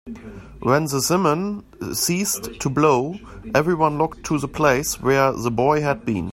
[0.61, 1.61] When the simum
[1.95, 3.19] ceased to blow,
[3.53, 6.29] everyone looked to the place where the boy had been.